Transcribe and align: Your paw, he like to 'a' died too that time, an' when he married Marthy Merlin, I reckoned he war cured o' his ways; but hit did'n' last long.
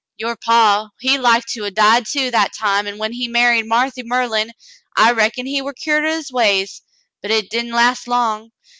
Your 0.17 0.35
paw, 0.35 0.89
he 0.99 1.19
like 1.19 1.45
to 1.53 1.63
'a' 1.63 1.69
died 1.69 2.07
too 2.07 2.31
that 2.31 2.53
time, 2.53 2.87
an' 2.87 2.97
when 2.97 3.11
he 3.13 3.27
married 3.27 3.67
Marthy 3.67 4.01
Merlin, 4.01 4.51
I 4.97 5.11
reckoned 5.11 5.47
he 5.47 5.61
war 5.61 5.73
cured 5.73 6.05
o' 6.05 6.15
his 6.15 6.31
ways; 6.31 6.81
but 7.21 7.29
hit 7.29 7.51
did'n' 7.51 7.69
last 7.71 8.07
long. 8.07 8.51